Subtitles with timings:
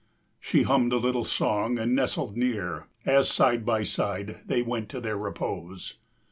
[0.39, 4.99] She hummed a little song and nestled near, As side by side they went to
[4.99, 5.99] their repose.